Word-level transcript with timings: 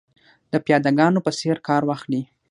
د 0.51 0.53
پیاده 0.65 0.91
ګانو 0.97 1.19
په 1.25 1.31
څېر 1.39 1.57
کار 1.67 1.81
واخلي. 1.85 2.21